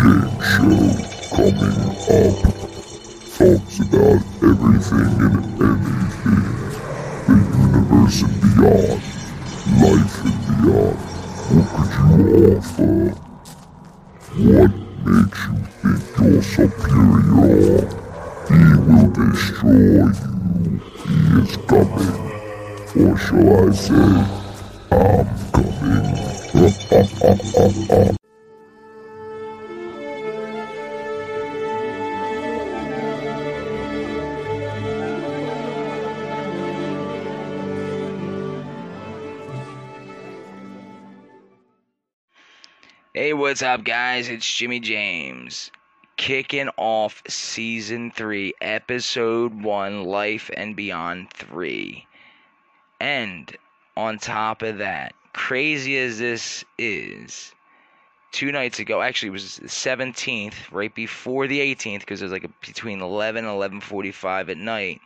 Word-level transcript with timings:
James 0.00 0.32
Show 0.40 0.80
coming 1.36 1.76
up. 2.08 2.36
Talks 3.36 3.76
about 3.80 4.22
everything 4.40 5.12
and 5.20 5.36
anything. 5.60 6.44
The 7.26 7.34
universe 7.60 8.20
and 8.22 8.36
beyond. 8.40 8.98
Life 9.76 10.16
and 10.24 10.40
beyond. 10.46 10.98
What 11.50 11.68
could 11.74 11.92
you 12.16 12.32
offer? 12.56 12.94
What 14.40 14.72
makes 15.04 15.40
you 15.44 15.56
think 15.82 16.04
you're 16.18 16.44
superior? 16.48 17.84
He 18.48 18.60
will 18.80 19.08
destroy 19.12 19.80
you. 19.98 20.08
He 21.04 21.14
is 21.40 21.52
coming. 21.68 22.16
Or 22.96 23.14
shall 23.18 23.52
I 23.52 23.72
say, 23.72 24.08
I'm 24.92 25.28
coming. 27.88 28.19
Hey, 43.20 43.34
what's 43.34 43.60
up, 43.60 43.84
guys? 43.84 44.30
It's 44.30 44.50
Jimmy 44.50 44.80
James. 44.80 45.70
Kicking 46.16 46.70
off 46.78 47.22
season 47.28 48.10
3, 48.12 48.54
episode 48.62 49.62
1, 49.62 50.04
Life 50.04 50.50
and 50.56 50.74
Beyond 50.74 51.30
3. 51.34 52.06
And 52.98 53.54
on 53.94 54.18
top 54.18 54.62
of 54.62 54.78
that, 54.78 55.12
crazy 55.34 55.98
as 55.98 56.18
this 56.18 56.64
is, 56.78 57.54
two 58.32 58.52
nights 58.52 58.78
ago, 58.78 59.02
actually 59.02 59.28
it 59.28 59.32
was 59.32 59.56
the 59.56 59.68
17th, 59.68 60.72
right 60.72 60.94
before 60.94 61.46
the 61.46 61.60
18th, 61.60 62.00
because 62.00 62.22
it 62.22 62.24
was 62.24 62.32
like 62.32 62.44
a, 62.44 62.66
between 62.66 63.02
11 63.02 63.44
and 63.44 63.82
11.45 63.82 64.48
at 64.48 64.56
night, 64.56 65.02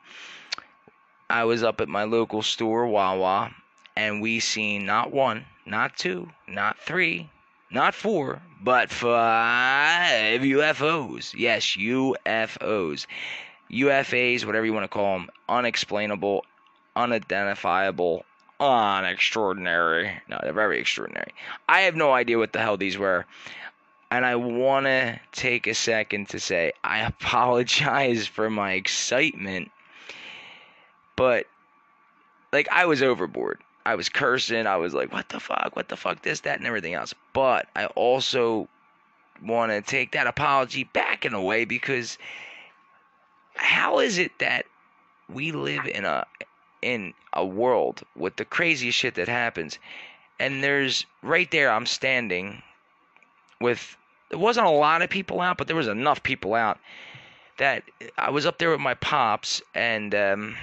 I 1.28 1.42
was 1.42 1.64
up 1.64 1.80
at 1.80 1.88
my 1.88 2.04
local 2.04 2.42
store, 2.42 2.86
Wawa, 2.86 3.52
and 3.96 4.22
we 4.22 4.38
seen 4.38 4.86
not 4.86 5.10
one, 5.10 5.46
not 5.66 5.96
two, 5.96 6.30
not 6.46 6.78
three, 6.78 7.28
not 7.74 7.94
four, 7.94 8.40
but 8.62 8.90
five 8.90 10.40
UFOs. 10.40 11.34
Yes, 11.36 11.76
UFOs. 11.76 13.06
UFAs, 13.70 14.44
whatever 14.44 14.64
you 14.64 14.72
want 14.72 14.84
to 14.84 14.88
call 14.88 15.18
them, 15.18 15.28
unexplainable, 15.48 16.44
unidentifiable, 16.94 18.24
unextraordinary. 18.60 20.20
No, 20.28 20.38
they're 20.42 20.52
very 20.52 20.80
extraordinary. 20.80 21.34
I 21.68 21.80
have 21.80 21.96
no 21.96 22.12
idea 22.12 22.38
what 22.38 22.52
the 22.52 22.60
hell 22.60 22.76
these 22.76 22.96
were. 22.96 23.26
And 24.10 24.24
I 24.24 24.36
want 24.36 24.86
to 24.86 25.18
take 25.32 25.66
a 25.66 25.74
second 25.74 26.28
to 26.28 26.38
say 26.38 26.72
I 26.84 27.00
apologize 27.06 28.26
for 28.26 28.48
my 28.48 28.72
excitement, 28.72 29.72
but 31.16 31.46
like 32.52 32.68
I 32.70 32.86
was 32.86 33.02
overboard. 33.02 33.60
I 33.86 33.94
was 33.94 34.08
cursing. 34.08 34.66
I 34.66 34.76
was 34.76 34.94
like, 34.94 35.12
what 35.12 35.28
the 35.28 35.40
fuck? 35.40 35.72
What 35.74 35.88
the 35.88 35.96
fuck? 35.96 36.22
This, 36.22 36.40
that, 36.40 36.58
and 36.58 36.66
everything 36.66 36.94
else. 36.94 37.14
But 37.32 37.68
I 37.76 37.86
also 37.86 38.68
want 39.42 39.72
to 39.72 39.82
take 39.82 40.12
that 40.12 40.26
apology 40.26 40.84
back 40.84 41.24
in 41.24 41.34
a 41.34 41.42
way 41.42 41.64
because 41.64 42.18
how 43.56 43.98
is 43.98 44.18
it 44.18 44.38
that 44.38 44.66
we 45.28 45.52
live 45.52 45.86
in 45.86 46.04
a 46.04 46.26
in 46.82 47.14
a 47.32 47.44
world 47.44 48.02
with 48.14 48.36
the 48.36 48.44
craziest 48.44 48.98
shit 48.98 49.14
that 49.14 49.28
happens 49.28 49.78
and 50.38 50.62
there's 50.62 51.06
right 51.22 51.50
there 51.50 51.70
I'm 51.70 51.86
standing 51.86 52.62
with 53.60 53.96
there 54.30 54.38
wasn't 54.38 54.66
a 54.66 54.70
lot 54.70 55.02
of 55.02 55.10
people 55.10 55.40
out 55.40 55.56
but 55.56 55.66
there 55.66 55.76
was 55.76 55.88
enough 55.88 56.22
people 56.22 56.54
out 56.54 56.78
that 57.58 57.84
I 58.18 58.30
was 58.30 58.46
up 58.46 58.58
there 58.58 58.70
with 58.70 58.80
my 58.80 58.94
pops 58.94 59.62
and 59.74 60.14
um 60.14 60.56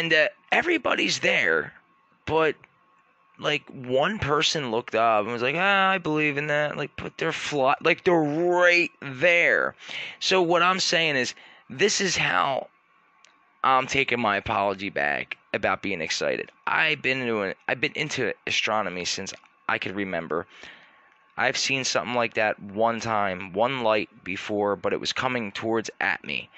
and 0.00 0.14
uh, 0.14 0.28
everybody's 0.50 1.18
there, 1.18 1.74
but 2.24 2.56
like 3.38 3.68
one 3.68 4.18
person 4.18 4.70
looked 4.70 4.94
up 4.94 5.24
and 5.24 5.32
was 5.32 5.42
like, 5.42 5.56
ah, 5.58 5.90
I 5.90 5.98
believe 5.98 6.38
in 6.38 6.46
that. 6.46 6.78
Like, 6.78 6.90
but 6.96 7.18
they're 7.18 7.34
like 7.82 8.04
they're 8.04 8.14
right 8.14 8.90
there. 9.02 9.74
So 10.18 10.40
what 10.40 10.62
I'm 10.62 10.80
saying 10.80 11.16
is, 11.16 11.34
this 11.68 12.00
is 12.00 12.16
how 12.16 12.68
I'm 13.62 13.86
taking 13.86 14.20
my 14.20 14.38
apology 14.38 14.88
back 14.88 15.36
about 15.52 15.82
being 15.82 16.00
excited. 16.00 16.50
I've 16.66 17.02
been 17.02 17.20
into 17.20 17.42
an, 17.42 17.54
I've 17.68 17.80
been 17.82 17.92
into 17.94 18.32
astronomy 18.46 19.04
since 19.04 19.34
I 19.68 19.76
could 19.76 19.94
remember. 19.94 20.46
I've 21.36 21.58
seen 21.58 21.84
something 21.84 22.14
like 22.14 22.34
that 22.34 22.60
one 22.60 23.00
time, 23.00 23.52
one 23.52 23.82
light 23.82 24.08
before, 24.24 24.76
but 24.76 24.94
it 24.94 25.00
was 25.00 25.12
coming 25.12 25.52
towards 25.52 25.90
at 26.00 26.24
me. 26.24 26.48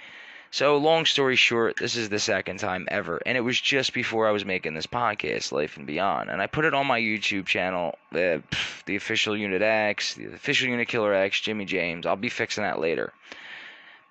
So, 0.52 0.76
long 0.76 1.06
story 1.06 1.36
short, 1.36 1.78
this 1.78 1.96
is 1.96 2.10
the 2.10 2.18
second 2.18 2.58
time 2.58 2.86
ever, 2.90 3.22
and 3.24 3.38
it 3.38 3.40
was 3.40 3.58
just 3.58 3.94
before 3.94 4.28
I 4.28 4.32
was 4.32 4.44
making 4.44 4.74
this 4.74 4.86
podcast, 4.86 5.50
Life 5.50 5.78
and 5.78 5.86
Beyond, 5.86 6.28
and 6.28 6.42
I 6.42 6.46
put 6.46 6.66
it 6.66 6.74
on 6.74 6.86
my 6.86 7.00
YouTube 7.00 7.46
channel, 7.46 7.98
uh, 8.12 8.36
the 8.84 8.96
official 8.96 9.34
Unit 9.34 9.62
X, 9.62 10.12
the 10.12 10.26
official 10.26 10.68
Unit 10.68 10.88
Killer 10.88 11.14
X, 11.14 11.40
Jimmy 11.40 11.64
James. 11.64 12.04
I'll 12.04 12.16
be 12.16 12.28
fixing 12.28 12.64
that 12.64 12.80
later. 12.80 13.14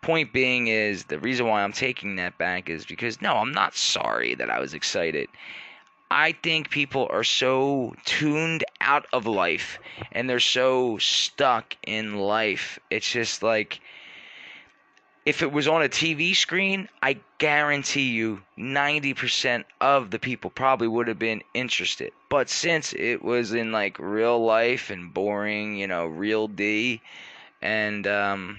Point 0.02 0.34
being 0.34 0.66
is 0.66 1.03
the 1.03 1.19
reason 1.19 1.46
why 1.46 1.62
I'm 1.62 1.74
taking 1.74 2.16
that 2.16 2.40
back 2.40 2.69
is 2.72 2.88
because 2.88 3.22
no, 3.22 3.35
I'm 3.35 3.52
not 3.52 3.75
sorry 3.75 4.34
that 4.34 4.50
I 4.50 4.59
was 4.59 4.73
excited. 4.73 5.29
I 6.09 6.31
think 6.31 6.72
people 6.72 7.08
are 7.12 7.23
so 7.23 7.94
tuned 8.03 8.63
out 8.81 9.06
of 9.13 9.28
life 9.28 9.78
and 10.12 10.28
they're 10.28 10.40
so 10.40 10.97
stuck 10.97 11.78
in 11.85 12.18
life. 12.18 12.79
It's 12.90 13.12
just 13.12 13.44
like 13.44 13.79
if 15.26 15.44
it 15.44 15.52
was 15.52 15.68
on 15.68 15.84
a 15.84 15.90
TV 15.90 16.36
screen, 16.36 16.90
I 17.02 17.20
guarantee 17.38 18.09
you 18.09 18.42
90% 18.58 19.66
of 19.80 20.09
the 20.09 20.20
people 20.20 20.50
probably 20.50 20.88
would 20.88 21.08
have 21.08 21.20
been 21.20 21.44
interested. 21.54 22.12
But 22.30 22.50
since 22.50 22.94
it 22.94 23.24
was 23.24 23.54
in 23.54 23.72
like 23.72 24.00
real 24.00 24.44
life 24.44 24.90
and 24.90 25.14
boring, 25.14 25.78
you 25.78 25.88
know, 25.88 26.06
real 26.06 26.48
D, 26.48 27.02
and, 27.62 28.08
um, 28.08 28.58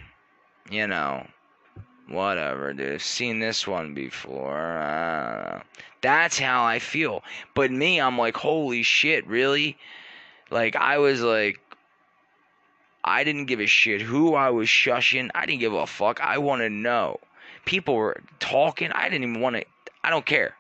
you 0.71 0.87
know, 0.87 1.27
whatever, 2.09 2.73
dude. 2.73 2.95
I've 2.95 3.03
seen 3.03 3.41
this 3.41 3.67
one 3.67 3.95
before. 3.95 5.63
That's 6.01 6.39
how 6.39 6.65
I 6.65 6.79
feel. 6.79 7.25
But 7.55 7.73
me, 7.73 8.01
I'm 8.01 8.19
like, 8.19 8.37
holy 8.37 8.83
shit, 8.85 9.27
really? 9.27 9.77
Like, 10.51 10.77
I 10.77 10.99
was 10.99 11.23
like, 11.23 11.61
I 13.05 13.25
didn't 13.25 13.47
give 13.47 13.61
a 13.61 13.67
shit 13.67 14.01
who 14.01 14.35
I 14.35 14.51
was 14.51 14.69
shushing. 14.69 15.31
I 15.35 15.47
didn't 15.47 15.61
give 15.61 15.75
a 15.75 15.87
fuck. 15.87 16.21
I 16.21 16.39
want 16.39 16.63
to 16.63 16.71
know. 16.71 17.19
People 17.65 17.95
were 17.95 18.21
talking. 18.39 18.93
I 18.93 19.09
didn't 19.09 19.29
even 19.29 19.41
want 19.41 19.57
to. 19.57 19.65
I 20.05 20.11
don't 20.11 20.27
care. 20.27 20.55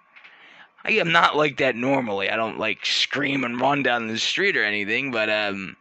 I 0.84 0.92
am 0.92 1.12
not 1.12 1.36
like 1.36 1.58
that 1.58 1.76
normally. 1.76 2.28
I 2.28 2.36
don't 2.36 2.58
like 2.58 2.84
scream 2.84 3.44
and 3.44 3.60
run 3.60 3.82
down 3.84 4.08
the 4.08 4.18
street 4.18 4.56
or 4.56 4.64
anything, 4.64 5.12
but 5.12 5.30
um 5.30 5.76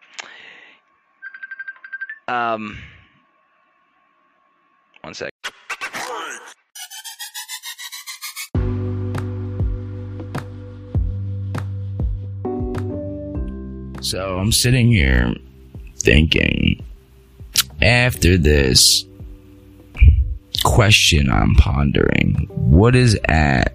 um 2.28 2.78
one 5.02 5.16
sec. 5.16 5.32
So 14.02 14.38
I'm 14.38 14.52
sitting 14.52 14.92
here 14.92 15.34
thinking 16.02 16.84
after 17.82 18.38
this 18.38 19.06
question 20.64 21.30
I'm 21.30 21.56
pondering, 21.56 22.48
what 22.50 22.96
is 22.96 23.18
at 23.26 23.74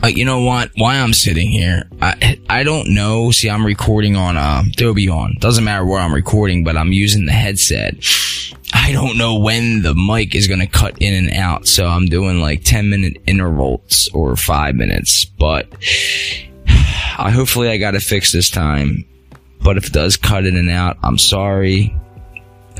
uh, 0.00 0.06
you 0.06 0.24
know 0.24 0.42
what? 0.42 0.70
Why 0.76 0.96
I'm 0.96 1.12
sitting 1.12 1.48
here, 1.50 1.88
I 2.00 2.38
I 2.48 2.62
don't 2.62 2.94
know. 2.94 3.32
See, 3.32 3.50
I'm 3.50 3.66
recording 3.66 4.14
on 4.14 4.36
uh 4.36 4.62
Adobe 4.72 5.08
on. 5.08 5.36
Doesn't 5.40 5.64
matter 5.64 5.84
where 5.84 6.00
I'm 6.00 6.14
recording, 6.14 6.62
but 6.62 6.76
I'm 6.76 6.92
using 6.92 7.26
the 7.26 7.32
headset. 7.32 7.96
I 8.72 8.92
don't 8.92 9.18
know 9.18 9.38
when 9.38 9.82
the 9.82 9.94
mic 9.94 10.34
is 10.34 10.46
gonna 10.46 10.68
cut 10.68 11.02
in 11.02 11.14
and 11.14 11.34
out, 11.36 11.66
so 11.66 11.86
I'm 11.86 12.06
doing 12.06 12.40
like 12.40 12.62
10 12.62 12.90
minute 12.90 13.20
intervals 13.26 14.08
or 14.14 14.36
five 14.36 14.76
minutes. 14.76 15.24
But 15.24 15.66
I 17.18 17.30
hopefully 17.30 17.68
I 17.68 17.78
got 17.78 17.96
it 17.96 18.02
fixed 18.02 18.32
this 18.32 18.50
time. 18.50 19.04
But 19.60 19.76
if 19.76 19.88
it 19.88 19.92
does 19.92 20.16
cut 20.16 20.46
in 20.46 20.56
and 20.56 20.70
out, 20.70 20.98
I'm 21.02 21.18
sorry. 21.18 21.94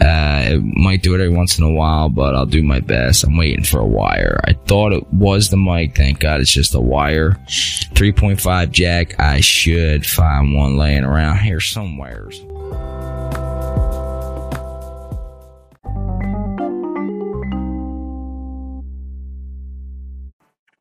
Uh, 0.01 0.45
it 0.47 0.63
might 0.63 1.03
do 1.03 1.15
it 1.15 1.21
every 1.21 1.35
once 1.35 1.59
in 1.59 1.65
a 1.65 1.73
while, 1.73 2.09
but 2.09 2.35
I'll 2.35 2.47
do 2.47 2.63
my 2.63 2.79
best. 2.79 3.25
I'm 3.25 3.37
waiting 3.37 3.65
for 3.65 3.81
a 3.81 3.87
wire. 3.87 4.41
I 4.45 4.53
thought 4.53 4.93
it 4.93 5.05
was 5.13 5.51
the 5.51 5.57
mic. 5.57 5.97
Thank 5.97 6.21
God 6.21 6.41
it's 6.41 6.53
just 6.53 6.75
a 6.75 6.81
wire. 6.81 7.33
3.5 7.49 8.71
jack. 8.71 9.19
I 9.19 9.41
should 9.41 10.07
find 10.07 10.55
one 10.55 10.77
laying 10.77 11.05
around 11.05 11.39
here 11.39 11.59
somewheres. 11.59 12.41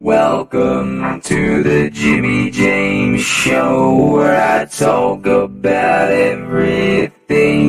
Welcome 0.07 1.19
to 1.23 1.61
the 1.63 1.89
Jimmy 1.89 2.49
James 2.49 3.21
Show, 3.21 3.93
where 4.13 4.41
I 4.41 4.63
talk 4.63 5.25
about 5.25 6.09
everything 6.09 7.61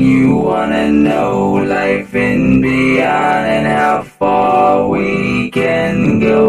you 0.00 0.36
wanna 0.36 0.92
know, 0.92 1.54
life 1.54 2.14
and 2.14 2.62
beyond, 2.62 3.46
and 3.56 3.66
how 3.66 4.04
far 4.04 4.88
we 4.88 5.50
can 5.50 6.20
go. 6.20 6.44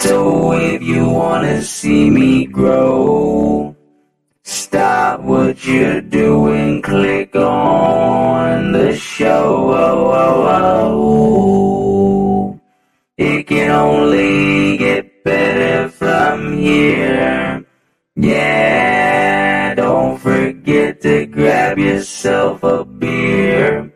So 0.00 0.52
if 0.52 0.82
you 0.82 1.08
wanna 1.08 1.62
see 1.62 2.10
me 2.10 2.44
grow, 2.44 3.74
stop 4.44 5.20
what 5.20 5.64
you're 5.64 6.02
doing, 6.02 6.82
click 6.82 7.34
on 7.34 8.31
the 8.70 8.94
show. 8.94 9.72
Oh, 9.74 10.12
oh, 10.12 10.46
oh. 11.18 12.60
It 13.18 13.48
can 13.48 13.70
only 13.72 14.78
get 14.78 15.24
better 15.24 15.88
from 15.88 16.58
here. 16.58 17.64
Yeah, 18.14 19.74
don't 19.74 20.18
forget 20.18 21.00
to 21.00 21.26
grab 21.26 21.78
yourself 21.78 22.62
a 22.62 22.84
beer. 22.84 23.92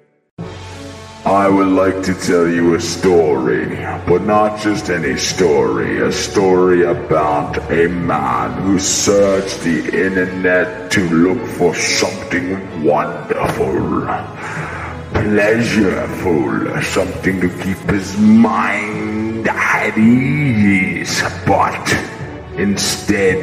I 1.27 1.49
would 1.49 1.67
like 1.67 2.05
to 2.05 2.15
tell 2.15 2.47
you 2.47 2.77
a 2.77 2.81
story, 2.81 3.67
but 4.07 4.23
not 4.23 4.61
just 4.61 4.91
any 4.91 5.17
story, 5.19 6.01
a 6.01 6.13
story 6.13 6.85
about 6.85 7.59
a 7.69 7.89
man 7.89 8.63
who 8.63 8.79
searched 8.79 9.61
the 9.63 10.07
internet 10.07 10.89
to 10.93 11.01
look 11.11 11.45
for 11.59 11.75
something 11.75 12.85
wonderful, 12.85 14.07
pleasureful, 15.27 16.81
something 16.85 17.41
to 17.41 17.49
keep 17.49 17.79
his 17.91 18.17
mind 18.17 19.49
at 19.49 19.99
ease, 19.99 21.21
but 21.45 21.85
instead 22.57 23.41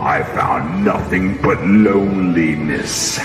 I 0.00 0.24
found 0.24 0.84
nothing 0.84 1.40
but 1.40 1.62
loneliness. 1.64 3.20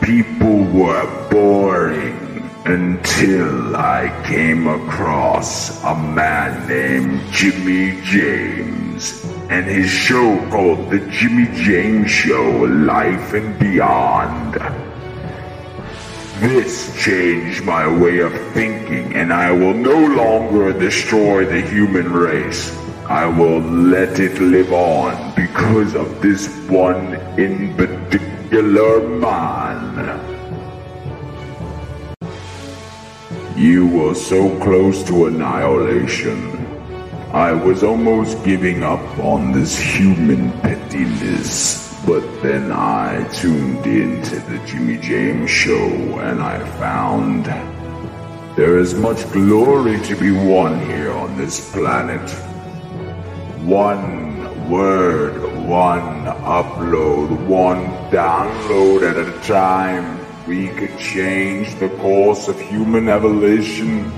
People 0.00 0.62
were 0.66 1.28
boring 1.28 2.48
until 2.66 3.74
I 3.74 4.06
came 4.24 4.68
across 4.68 5.82
a 5.82 5.96
man 5.96 6.68
named 6.68 7.20
Jimmy 7.32 8.00
James 8.02 9.24
and 9.50 9.66
his 9.66 9.90
show 9.90 10.38
called 10.50 10.88
The 10.88 11.00
Jimmy 11.10 11.48
James 11.64 12.12
Show 12.12 12.48
Life 12.86 13.32
and 13.32 13.58
Beyond. 13.58 14.91
This 16.42 16.92
changed 17.00 17.62
my 17.62 17.86
way 17.86 18.18
of 18.18 18.32
thinking, 18.52 19.14
and 19.14 19.32
I 19.32 19.52
will 19.52 19.74
no 19.74 19.96
longer 19.96 20.72
destroy 20.72 21.44
the 21.44 21.60
human 21.60 22.12
race. 22.12 22.76
I 23.08 23.26
will 23.26 23.60
let 23.60 24.18
it 24.18 24.40
live 24.40 24.72
on 24.72 25.36
because 25.36 25.94
of 25.94 26.20
this 26.20 26.48
one 26.68 27.14
in 27.38 27.76
particular 27.76 29.06
man. 29.06 30.18
You 33.56 33.86
were 33.86 34.16
so 34.16 34.58
close 34.58 35.04
to 35.04 35.26
annihilation. 35.26 36.66
I 37.32 37.52
was 37.52 37.84
almost 37.84 38.42
giving 38.42 38.82
up 38.82 39.16
on 39.20 39.52
this 39.52 39.78
human 39.78 40.50
pettiness, 40.60 41.91
but 42.06 42.24
then 42.42 42.72
I 42.72 43.28
tuned 43.32 43.86
into 43.86 44.36
the 44.40 44.58
Jimmy 44.66 44.98
James 44.98 45.50
show 45.50 45.88
and 46.20 46.42
I 46.42 46.58
found 46.78 47.46
there 48.56 48.78
is 48.78 48.94
much 48.94 49.30
glory 49.32 50.00
to 50.02 50.16
be 50.16 50.30
won 50.30 50.84
here 50.86 51.12
on 51.12 51.36
this 51.38 51.72
planet. 51.72 52.28
One 53.64 54.68
word, 54.68 55.40
one 55.66 56.24
upload, 56.42 57.46
one 57.46 57.86
download 58.10 59.08
at 59.08 59.16
a 59.16 59.46
time 59.46 60.22
we 60.46 60.68
could 60.68 60.98
change 60.98 61.76
the 61.76 61.88
course 62.00 62.48
of 62.48 62.60
human 62.60 63.08
evolution. 63.08 64.12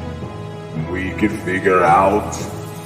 We 0.90 1.10
could 1.12 1.32
figure 1.32 1.84
out 1.84 2.34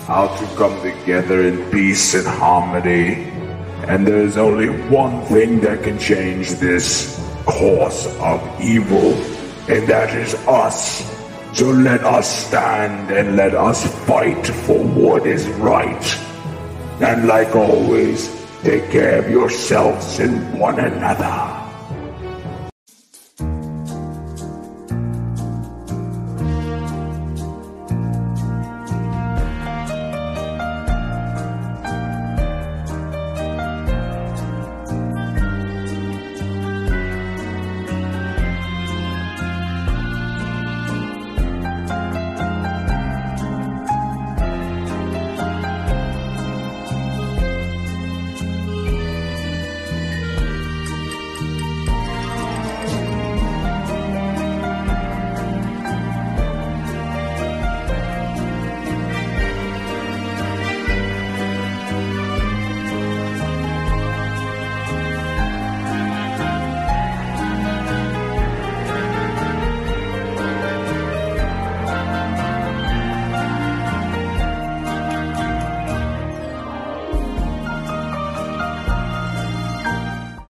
how 0.06 0.26
to 0.26 0.44
come 0.56 0.80
together 0.82 1.42
in 1.42 1.70
peace 1.70 2.14
and 2.14 2.26
harmony. 2.26 3.30
And 3.88 4.06
there's 4.06 4.36
only 4.36 4.68
one 4.90 5.24
thing 5.26 5.60
that 5.60 5.82
can 5.82 5.98
change 5.98 6.50
this 6.60 7.18
course 7.46 8.06
of 8.20 8.38
evil, 8.60 9.14
and 9.66 9.88
that 9.88 10.14
is 10.14 10.34
us. 10.46 11.02
So 11.56 11.70
let 11.70 12.04
us 12.04 12.46
stand 12.46 13.10
and 13.10 13.34
let 13.34 13.54
us 13.54 13.86
fight 14.04 14.46
for 14.46 14.84
what 14.84 15.26
is 15.26 15.48
right. 15.56 16.04
And 17.00 17.26
like 17.26 17.56
always, 17.56 18.28
take 18.62 18.90
care 18.90 19.20
of 19.20 19.30
yourselves 19.30 20.20
and 20.20 20.60
one 20.60 20.78
another. 20.78 21.57